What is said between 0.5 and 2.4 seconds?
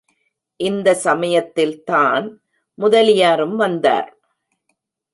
இந்தச் சமயத்தில்தான்